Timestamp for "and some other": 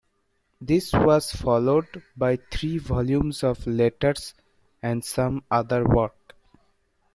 4.81-5.85